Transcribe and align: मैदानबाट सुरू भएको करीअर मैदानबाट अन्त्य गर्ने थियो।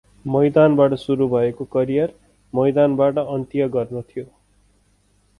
मैदानबाट 0.25 0.93
सुरू 1.01 1.25
भएको 1.27 1.65
करीअर 1.75 2.13
मैदानबाट 2.53 3.19
अन्त्य 3.25 3.67
गर्ने 3.75 4.01
थियो। 4.03 4.23